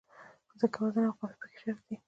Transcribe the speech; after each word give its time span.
ځکه 0.59 0.77
وزن 0.83 1.03
او 1.09 1.15
قافیه 1.19 1.39
پکې 1.41 1.57
شرط 1.61 1.81
دی. 1.87 1.95